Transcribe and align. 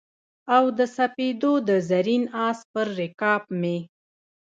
او 0.55 0.63
د 0.77 0.79
سپېدو 0.95 1.53
د 1.67 1.69
زرین 1.89 2.23
آس 2.47 2.59
پر 2.71 2.87
رکاب 2.99 3.43
مې 3.59 3.77